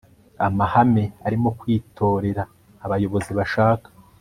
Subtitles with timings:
[0.47, 2.43] amahame arimo kwitorera
[2.85, 3.87] abayobozi bashaka